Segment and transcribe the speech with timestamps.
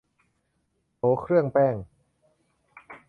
[0.97, 1.75] โถเครื่องแป้ง